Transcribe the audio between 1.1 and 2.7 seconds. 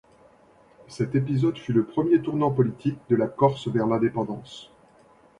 épisode fut le premier tournant